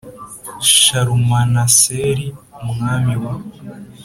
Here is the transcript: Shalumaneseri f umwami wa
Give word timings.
Shalumaneseri 0.77 2.27
f 2.33 2.35
umwami 2.69 3.13
wa 3.23 3.33